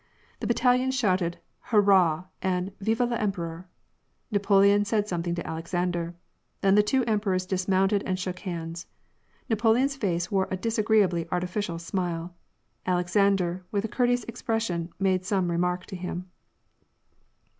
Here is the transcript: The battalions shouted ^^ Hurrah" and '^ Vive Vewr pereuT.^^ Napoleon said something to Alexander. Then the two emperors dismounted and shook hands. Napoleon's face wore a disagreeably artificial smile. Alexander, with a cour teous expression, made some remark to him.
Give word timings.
The 0.39 0.47
battalions 0.47 0.95
shouted 0.95 1.33
^^ 1.63 1.69
Hurrah" 1.69 2.23
and 2.51 2.69
'^ 2.71 2.73
Vive 2.81 2.97
Vewr 3.07 3.19
pereuT.^^ 3.31 3.65
Napoleon 4.31 4.83
said 4.83 5.07
something 5.07 5.35
to 5.35 5.45
Alexander. 5.45 6.15
Then 6.61 6.73
the 6.73 6.81
two 6.81 7.03
emperors 7.03 7.45
dismounted 7.45 8.01
and 8.01 8.17
shook 8.17 8.39
hands. 8.39 8.87
Napoleon's 9.47 9.95
face 9.95 10.31
wore 10.31 10.47
a 10.49 10.57
disagreeably 10.57 11.27
artificial 11.31 11.77
smile. 11.77 12.33
Alexander, 12.87 13.63
with 13.69 13.85
a 13.85 13.89
cour 13.89 14.07
teous 14.07 14.23
expression, 14.27 14.91
made 14.97 15.23
some 15.23 15.51
remark 15.51 15.85
to 15.85 15.95
him. 15.95 16.31